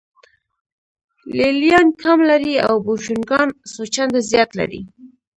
[1.37, 4.81] لې لیان کم لري او بوشونګان څو چنده زیات لري